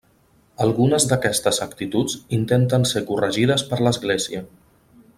[0.63, 4.43] Algunes d’aquestes actituds intenten ser corregides per l’església.